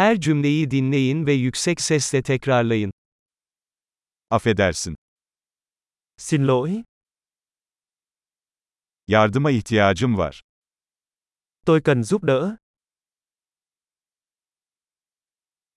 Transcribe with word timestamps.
Her 0.00 0.20
cümleyi 0.20 0.70
dinleyin 0.70 1.26
ve 1.26 1.32
yüksek 1.32 1.80
sesle 1.80 2.22
tekrarlayın. 2.22 2.92
Affedersin. 4.30 4.96
Xin 6.16 6.46
lỗi, 6.46 6.84
Yardıma 9.08 9.50
ihtiyacım 9.50 10.18
var. 10.18 10.42
tôi 11.66 11.80
cần 11.82 12.02
giúp 12.02 12.22
đỡ. 12.24 12.56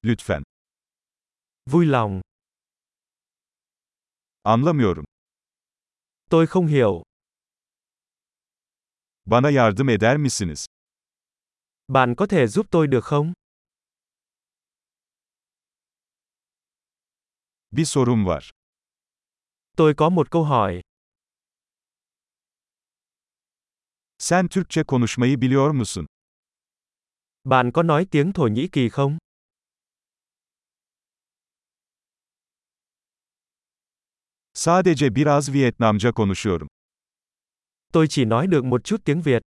Lütfen. 0.04 0.44
Vui 1.68 1.86
lòng, 1.92 2.22
Anlamıyorum. 4.44 5.06
tôi 6.30 6.48
không 6.48 6.68
hiểu. 6.68 7.04
Bana 9.26 9.50
yardım 9.50 9.90
eder 9.90 10.18
misiniz? 10.18 10.66
Bạn 11.88 12.16
có 12.16 12.28
thể 12.28 12.48
giúp 12.48 12.66
tôi 12.72 12.88
được 12.88 13.04
không? 13.04 13.34
Bir 17.74 17.86
sorum 17.86 18.26
var. 18.26 18.52
Tôi 19.78 19.94
có 19.96 20.10
một 20.10 20.32
câu 20.32 20.44
hỏi. 20.44 20.82
Sen 24.20 24.48
Türkçe 24.48 24.84
konuşmayı 24.84 25.42
biliyor 25.42 25.72
musun? 25.72 26.06
Bạn 27.44 27.72
có 27.72 27.84
nói 27.84 28.06
tiếng 28.12 28.34
Thổ 28.34 28.48
Nhĩ 28.48 28.68
Kỳ 28.68 28.90
không? 28.90 29.18
Sadece 34.54 35.16
biraz 35.16 35.50
Vietnamca 35.54 36.12
konuşuyorum. 36.12 36.68
Tôi 37.94 38.08
chỉ 38.08 38.26
nói 38.26 38.48
được 38.48 38.66
một 38.66 38.84
chút 38.84 39.02
tiếng 39.06 39.22
Việt. 39.22 39.42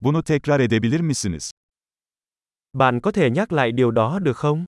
Bunu 0.00 0.22
tekrar 0.24 0.60
edebilir 0.60 1.00
misiniz? 1.00 1.50
Bạn 2.74 3.00
có 3.00 3.12
thể 3.12 3.30
nhắc 3.30 3.52
lại 3.52 3.72
điều 3.72 3.90
đó 3.90 4.18
được 4.18 4.36
không? 4.36 4.64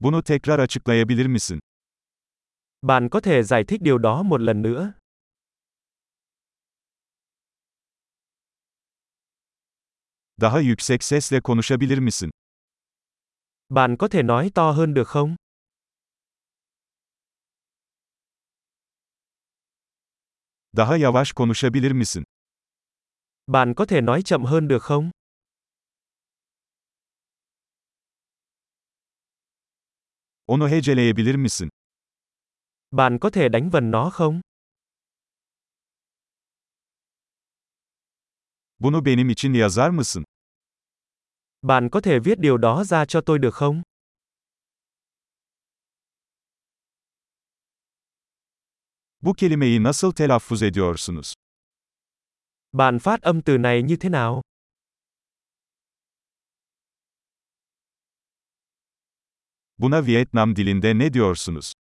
Bunu 0.00 0.22
tekrar 0.22 0.60
açıklayabilir 0.60 1.26
misin? 1.26 1.58
Bạn 2.82 3.08
có 3.08 3.20
thể 3.20 3.42
giải 3.42 3.64
thích 3.64 3.82
điều 3.82 3.98
đó 3.98 4.22
một 4.22 4.40
lần 4.40 4.62
nữa. 4.62 4.92
Daha 10.40 10.60
yüksek 10.60 11.02
sesle 11.02 11.40
konuşabilir 11.40 11.98
misin? 11.98 12.30
Bạn 13.68 13.96
có 13.96 14.08
thể 14.08 14.22
nói 14.22 14.50
to 14.54 14.70
hơn 14.70 14.94
được 14.94 15.08
không? 15.08 15.36
Daha 20.76 20.96
yavaş 20.96 21.32
konuşabilir 21.32 21.92
misin? 21.92 22.24
Bạn 23.50 23.74
có 23.74 23.86
thể 23.86 24.00
nói 24.00 24.22
chậm 24.22 24.44
hơn 24.44 24.68
được 24.68 24.82
không? 24.82 25.10
Onu 30.46 30.66
heceleyebilir 30.66 31.34
misin? 31.36 31.68
Bạn 32.90 33.18
có 33.18 33.30
thể 33.30 33.48
đánh 33.48 33.70
vần 33.70 33.90
nó 33.90 34.10
không? 34.10 34.40
Bunu 38.78 39.00
benim 39.04 39.28
için 39.30 39.52
yazar 39.52 39.90
mısın? 39.90 40.24
Bạn 41.62 41.88
có 41.90 42.00
thể 42.00 42.18
viết 42.18 42.38
điều 42.38 42.56
đó 42.56 42.84
ra 42.84 43.04
cho 43.04 43.20
tôi 43.20 43.38
được 43.38 43.54
không? 43.54 43.82
Bu 49.22 49.34
kelimeyi 49.34 49.82
nasıl 49.82 50.12
telaffuz 50.12 50.62
ediyorsunuz? 50.62 51.34
Bạn 52.72 52.98
phát 52.98 53.22
âm 53.22 53.42
từ 53.42 53.58
này 53.58 53.82
như 53.82 53.96
thế 53.96 54.08
nào? 54.08 54.42
Buna 59.78 60.00
Vietnam 60.00 60.54
dilinde 60.56 60.98
ne 60.98 61.12
diyorsunuz? 61.12 61.72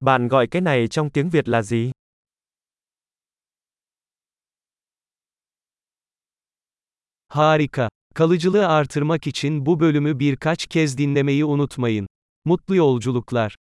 Bạn 0.00 0.28
gọi 0.28 0.46
cái 0.46 0.62
này 0.62 0.88
trong 0.88 1.10
tiếng 1.10 1.30
Việt 1.30 1.48
là 1.48 1.62
gì? 1.62 1.92
Harika. 7.28 7.88
Kalıcılığı 8.14 8.68
artırmak 8.68 9.26
için 9.26 9.66
bu 9.66 9.80
bölümü 9.80 10.18
birkaç 10.18 10.66
kez 10.66 10.98
dinlemeyi 10.98 11.44
unutmayın. 11.44 12.06
Mutlu 12.44 12.76
yolculuklar. 12.76 13.56